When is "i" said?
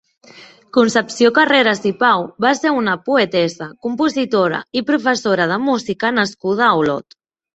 1.89-1.91, 4.81-4.85